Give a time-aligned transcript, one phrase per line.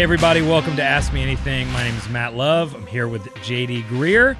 [0.00, 1.70] Hey, everybody, welcome to Ask Me Anything.
[1.72, 2.74] My name is Matt Love.
[2.74, 4.34] I'm here with JD Greear.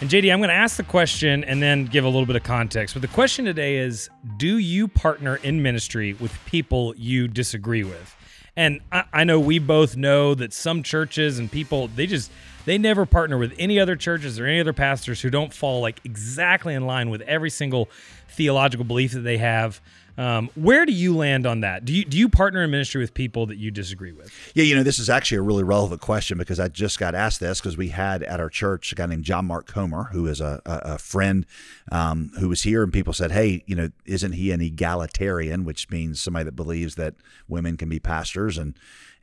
[0.00, 2.44] And JD, I'm going to ask the question and then give a little bit of
[2.44, 2.94] context.
[2.94, 8.14] But the question today is Do you partner in ministry with people you disagree with?
[8.54, 12.30] And I, I know we both know that some churches and people, they just,
[12.64, 16.00] they never partner with any other churches or any other pastors who don't fall like
[16.04, 17.90] exactly in line with every single
[18.28, 19.80] theological belief that they have.
[20.18, 21.84] Um, where do you land on that?
[21.84, 24.32] Do you do you partner in ministry with people that you disagree with?
[24.54, 27.40] Yeah, you know, this is actually a really relevant question because I just got asked
[27.40, 30.40] this because we had at our church a guy named John Mark Comer, who is
[30.40, 31.46] a, a, a friend
[31.90, 35.90] um, who was here, and people said, "Hey, you know, isn't he an egalitarian?" Which
[35.90, 37.14] means somebody that believes that
[37.48, 38.74] women can be pastors and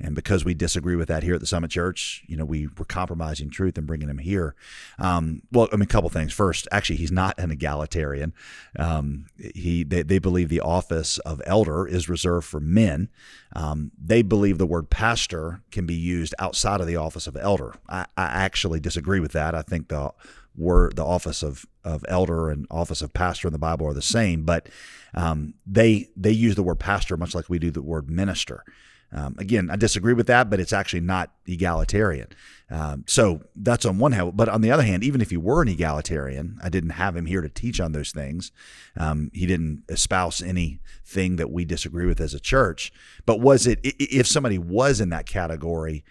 [0.01, 2.85] and because we disagree with that here at the Summit Church, you know, we were
[2.85, 4.55] compromising truth and bringing him here.
[4.97, 6.31] Um, well, I mean, a couple things.
[6.31, 8.33] First, actually, he's not an egalitarian.
[8.77, 13.09] Um, he they, they, believe the office of elder is reserved for men.
[13.53, 17.73] Um, they believe the word pastor can be used outside of the office of elder.
[17.89, 19.53] I, I actually disagree with that.
[19.53, 20.11] I think the
[20.55, 24.01] word the office of of elder and office of pastor in the Bible are the
[24.01, 24.69] same, but
[25.13, 28.63] um, they they use the word pastor much like we do the word minister.
[29.11, 32.27] Um, again, I disagree with that, but it's actually not egalitarian.
[32.69, 34.37] Um, so that's on one hand.
[34.37, 37.25] But on the other hand, even if he were an egalitarian, I didn't have him
[37.25, 38.51] here to teach on those things.
[38.95, 42.91] Um, he didn't espouse anything that we disagree with as a church.
[43.25, 46.03] But was it, if somebody was in that category,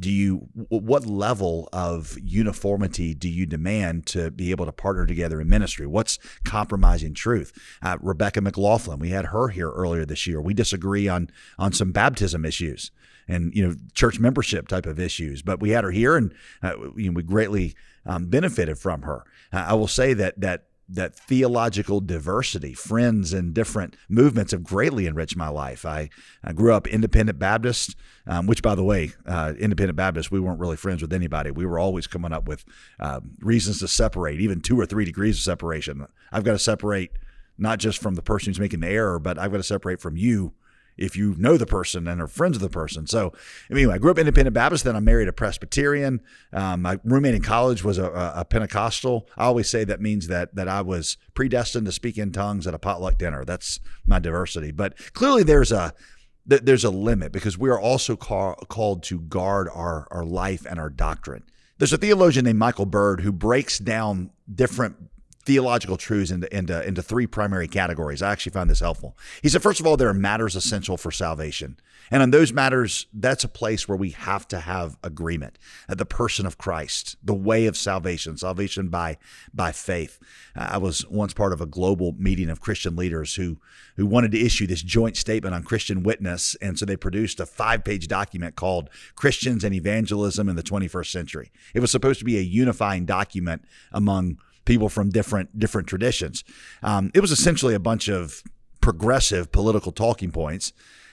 [0.00, 5.40] do you what level of uniformity do you demand to be able to partner together
[5.40, 5.86] in ministry?
[5.86, 7.52] What's compromising truth?
[7.82, 10.40] Uh, rebecca mclaughlin we had her here earlier this year.
[10.40, 12.90] We disagree on on some baptism issues
[13.28, 16.72] and you know church membership type of issues but we had her here and uh,
[16.96, 17.74] you know, we greatly
[18.06, 19.24] um, benefited from her.
[19.52, 25.06] Uh, i will say that that that theological diversity, friends and different movements have greatly
[25.06, 25.86] enriched my life.
[25.86, 26.10] I,
[26.42, 27.96] I grew up independent Baptist,
[28.26, 31.50] um, which, by the way, uh, independent Baptist, we weren't really friends with anybody.
[31.50, 32.64] We were always coming up with
[32.98, 36.06] uh, reasons to separate, even two or three degrees of separation.
[36.32, 37.12] I've got to separate
[37.56, 40.16] not just from the person who's making the error, but I've got to separate from
[40.16, 40.54] you
[40.96, 43.06] if you know the person and are friends of the person.
[43.06, 43.32] So
[43.70, 44.84] anyway, I grew up independent Baptist.
[44.84, 46.20] Then I married a Presbyterian.
[46.52, 49.28] Um, my roommate in college was a, a, Pentecostal.
[49.36, 52.74] I always say that means that that I was predestined to speak in tongues at
[52.74, 53.44] a potluck dinner.
[53.44, 54.72] That's my diversity.
[54.72, 55.94] But clearly, there's a
[56.46, 60.78] there's a limit because we are also call, called to guard our our life and
[60.78, 61.44] our doctrine.
[61.78, 64.96] There's a theologian named Michael Bird who breaks down different
[65.50, 68.22] theological truths into, into, into three primary categories.
[68.22, 69.18] I actually found this helpful.
[69.42, 71.76] He said, first of all, there are matters essential for salvation.
[72.12, 75.58] And on those matters, that's a place where we have to have agreement.
[75.88, 79.18] The person of Christ, the way of salvation, salvation by
[79.52, 80.20] by faith.
[80.54, 83.58] I was once part of a global meeting of Christian leaders who
[83.96, 87.46] who wanted to issue this joint statement on Christian witness, and so they produced a
[87.46, 91.52] five page document called Christians and Evangelism in the 21st Century.
[91.74, 96.44] It was supposed to be a unifying document among people from different different traditions.
[96.82, 98.42] Um, it was essentially a bunch of
[98.80, 100.72] progressive political talking points.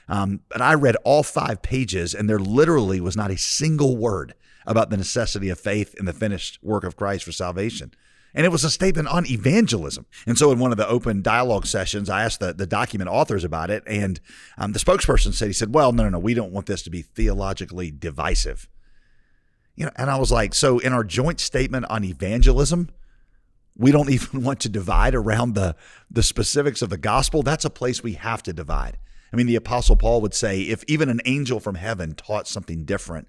[0.09, 4.33] Um, but I read all five pages, and there literally was not a single word
[4.65, 7.93] about the necessity of faith in the finished work of Christ for salvation.
[8.33, 10.05] And it was a statement on evangelism.
[10.27, 13.43] And so, in one of the open dialogue sessions, I asked the, the document authors
[13.43, 13.83] about it.
[13.87, 14.19] And
[14.57, 16.89] um, the spokesperson said, he said, Well, no, no, no, we don't want this to
[16.89, 18.69] be theologically divisive.
[19.75, 22.89] You know, and I was like, So, in our joint statement on evangelism,
[23.77, 25.75] we don't even want to divide around the
[26.09, 27.43] the specifics of the gospel.
[27.43, 28.97] That's a place we have to divide.
[29.31, 32.85] I mean the apostle paul would say if even an angel from heaven taught something
[32.85, 33.27] different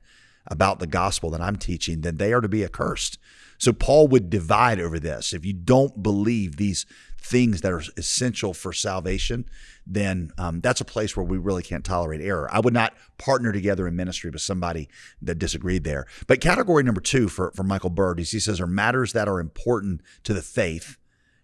[0.48, 3.18] about the gospel that i'm teaching then they are to be accursed
[3.58, 5.32] so Paul would divide over this.
[5.32, 6.86] If you don't believe these
[7.20, 9.46] things that are essential for salvation,
[9.84, 12.48] then um, that's a place where we really can't tolerate error.
[12.52, 14.88] I would not partner together in ministry with somebody
[15.20, 16.06] that disagreed there.
[16.28, 19.40] But category number two for, for Michael Bird is he says are matters that are
[19.40, 20.96] important to the faith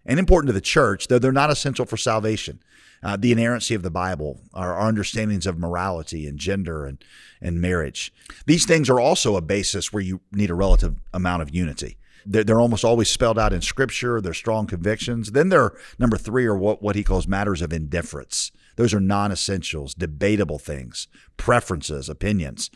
[0.05, 2.59] and important to the church, though they're not essential for salvation.
[3.03, 7.03] Uh, the inerrancy of the Bible, our, our, understandings of morality and gender and,
[7.39, 8.11] and marriage.
[8.47, 11.97] These things are also a basis where you need a relative amount of unity.
[12.25, 14.21] They're, they're almost always spelled out in scripture.
[14.21, 15.33] They're strong convictions.
[15.33, 18.51] Then they're number three are what, what he calls matters of indifference.
[18.75, 22.69] Those are non essentials, debatable things, preferences, opinions.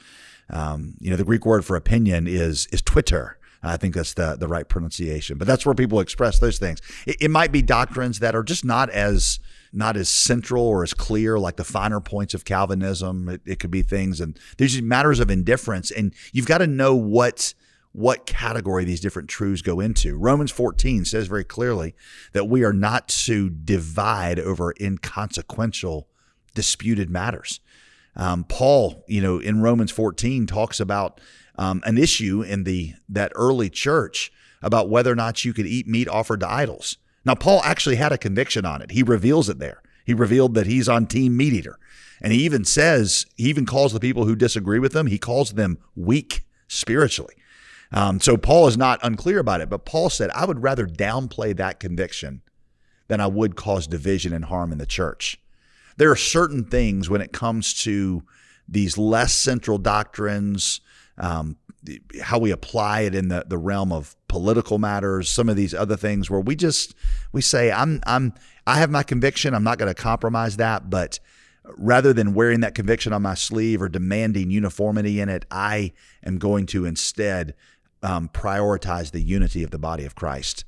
[0.50, 3.38] Um, you know, the Greek word for opinion is is Twitter.
[3.62, 5.38] I think that's the the right pronunciation.
[5.38, 6.80] But that's where people express those things.
[7.06, 9.40] It, it, might be doctrines that are just not as
[9.74, 13.30] not as central or as clear, like the finer points of Calvinism.
[13.30, 16.96] It, it could be things, and there's matters of indifference, and you've got to know
[16.96, 17.54] what
[17.92, 20.16] what category these different truths go into.
[20.16, 21.96] Romans 14 says very clearly
[22.34, 26.08] that we are not to divide over inconsequential
[26.54, 27.60] disputed matters.
[28.16, 31.20] Um, Paul, you know, in Romans 14 talks about
[31.60, 35.88] um, an issue in the that early church about whether or not you could eat
[35.88, 36.98] meat offered to idols.
[37.26, 38.92] Now, Paul actually had a conviction on it.
[38.92, 39.82] He reveals it there.
[40.06, 41.78] He revealed that he's on team meat eater.
[42.22, 45.52] And he even says, he even calls the people who disagree with him, he calls
[45.52, 47.36] them weak spiritually.
[47.92, 51.56] Um, so Paul is not unclear about it, but Paul said, I would rather downplay
[51.58, 52.42] that conviction
[53.10, 55.42] than I would cause division and harm in the church.
[55.98, 58.24] There are certain things when it comes to
[58.68, 60.80] these less central doctrines,
[61.19, 61.57] um,
[62.21, 65.95] how we apply it in the, the realm of political matters, some of these other
[65.95, 66.95] things where we just
[67.31, 68.33] we say, I'm I'm
[68.68, 71.19] I have my conviction, I'm not going to compromise that, but
[71.77, 75.94] rather than wearing that conviction on my sleeve or demanding uniformity in it, I
[76.24, 77.54] am going to instead
[78.01, 80.65] um, prioritize the unity of the body of Christ.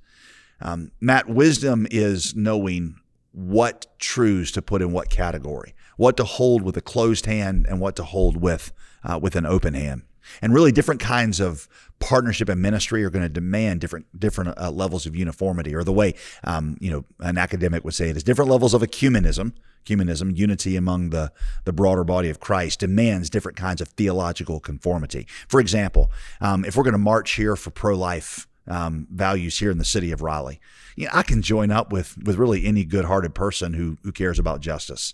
[0.60, 2.98] Um, Matt, wisdom is knowing
[3.32, 7.80] what truths to put in what category, what to hold with a closed hand, and
[7.80, 8.72] what to hold with
[9.04, 10.04] uh, with an open hand.
[10.42, 11.68] And really, different kinds of
[12.00, 15.94] partnership and ministry are going to demand different different uh, levels of uniformity, or the
[15.94, 19.54] way um, you know an academic would say it is different levels of ecumenism.
[19.86, 21.32] Ecumenism, unity among the
[21.66, 25.28] the broader body of Christ, demands different kinds of theological conformity.
[25.48, 29.72] For example, um, if we're going to march here for pro life um, values here
[29.72, 30.60] in the city of Raleigh,
[30.96, 34.12] you know, I can join up with with really any good hearted person who who
[34.12, 35.14] cares about justice.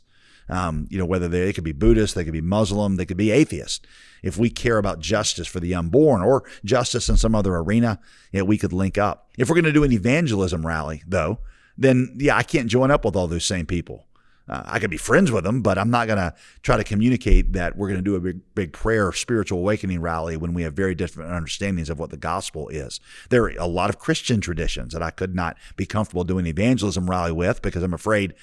[0.50, 3.18] Um, you know, whether they, they, could be Buddhist, they could be Muslim, they could
[3.18, 3.86] be atheist.
[4.24, 8.00] If we care about justice for the unborn or justice in some other arena,
[8.32, 9.30] yeah, we could link up.
[9.38, 11.40] If we're going to do an evangelism rally, though,
[11.78, 14.06] then yeah, I can't join up with all those same people.
[14.50, 17.54] Uh, I could be friends with them, but I'm not going to try to communicate
[17.54, 20.74] that we're going to do a big, big prayer spiritual awakening rally when we have
[20.74, 23.00] very different understandings of what the gospel is.
[23.30, 27.10] There are a lot of Christian traditions that I could not be comfortable doing evangelism
[27.10, 28.34] rally with because I'm afraid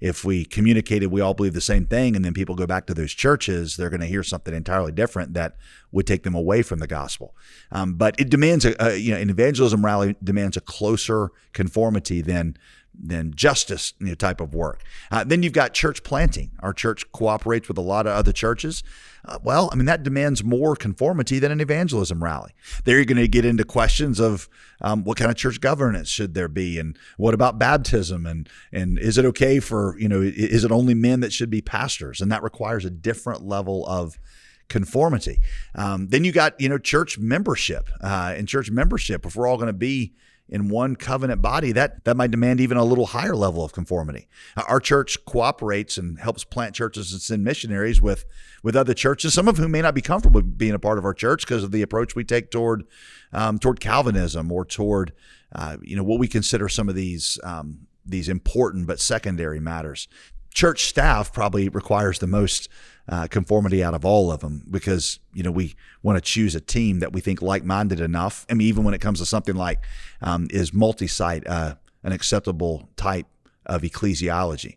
[0.00, 2.94] if we communicated we all believe the same thing and then people go back to
[2.94, 5.56] those churches, they're going to hear something entirely different that
[5.92, 7.34] would take them away from the gospel.
[7.72, 12.20] Um, but it demands a, a, you know an evangelism rally demands a closer conformity
[12.20, 12.56] than
[12.98, 14.82] than justice you know, type of work.
[15.10, 16.50] Uh, then you've got church planting.
[16.60, 18.82] Our church cooperates with a lot of other churches.
[19.26, 22.52] Uh, well, I mean, that demands more conformity than an evangelism rally.
[22.84, 24.48] There you're going to get into questions of
[24.82, 28.98] um, what kind of church governance should there be, and what about baptism, and and
[28.98, 32.30] is it okay for you know is it only men that should be pastors, and
[32.30, 34.18] that requires a different level of
[34.68, 35.40] conformity.
[35.74, 39.24] Um, then you got you know church membership, uh, and church membership.
[39.24, 40.12] If we're all going to be
[40.48, 44.28] in one covenant body, that that might demand even a little higher level of conformity.
[44.68, 48.24] Our church cooperates and helps plant churches and send missionaries with
[48.62, 51.14] with other churches, some of whom may not be comfortable being a part of our
[51.14, 52.84] church because of the approach we take toward
[53.32, 55.12] um, toward Calvinism or toward
[55.54, 60.08] uh, you know what we consider some of these um, these important but secondary matters.
[60.54, 62.68] Church staff probably requires the most
[63.08, 66.60] uh, conformity out of all of them because you know we want to choose a
[66.60, 68.46] team that we think like-minded enough.
[68.48, 69.80] I mean, even when it comes to something like
[70.22, 73.26] um, is multi-site uh, an acceptable type
[73.66, 74.76] of ecclesiology?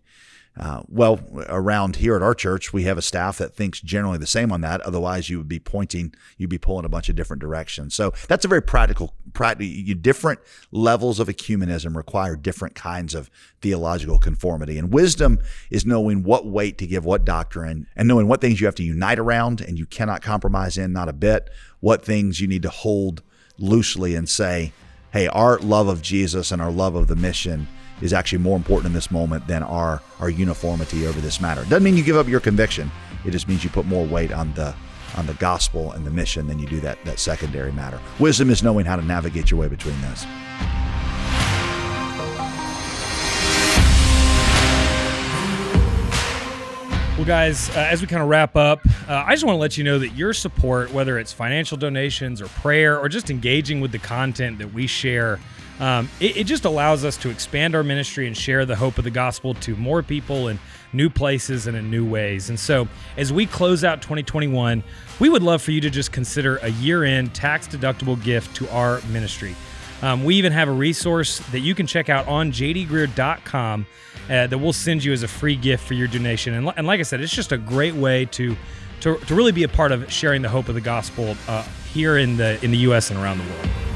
[0.60, 1.20] Uh, well,
[1.50, 4.62] around here at our church, we have a staff that thinks generally the same on
[4.62, 4.82] that.
[4.82, 7.94] Otherwise, you would be pointing, you'd be pulling a bunch of different directions.
[7.94, 9.94] So that's a very practical, practical.
[10.02, 10.40] Different
[10.72, 13.30] levels of ecumenism require different kinds of
[13.62, 18.42] theological conformity, and wisdom is knowing what weight to give what doctrine, and knowing what
[18.42, 21.50] things you have to unite around, and you cannot compromise in not a bit.
[21.82, 23.22] What things you need to hold
[23.60, 24.74] loosely and say,
[25.12, 27.68] "Hey, our love of Jesus and our love of the mission."
[28.02, 31.64] Is actually more important in this moment than our, our uniformity over this matter.
[31.64, 32.92] Doesn't mean you give up your conviction.
[33.26, 34.76] It just means you put more weight on the
[35.16, 38.00] on the gospel and the mission than you do that that secondary matter.
[38.20, 40.26] Wisdom is knowing how to navigate your way between those.
[47.18, 49.76] Well, guys, uh, as we kind of wrap up, uh, I just want to let
[49.76, 53.92] you know that your support, whether it's financial donations or prayer or just engaging with
[53.92, 55.40] the content that we share,
[55.80, 59.04] um, it, it, just allows us to expand our ministry and share the hope of
[59.04, 60.60] the gospel to more people in
[60.92, 62.50] new places and in new ways.
[62.50, 64.84] And so, as we close out 2021,
[65.20, 68.70] we would love for you to just consider a year end tax deductible gift to
[68.72, 69.56] our ministry.
[70.02, 73.86] Um, we even have a resource that you can check out on jdgreear.com
[74.30, 76.54] uh, that we'll send you as a free gift for your donation.
[76.54, 78.56] And, and like I said, it's just a great way to,
[79.02, 82.18] to, to really be a part of sharing the hope of the gospel uh, here
[82.18, 83.10] in the in the U.S.
[83.10, 83.87] and around the world.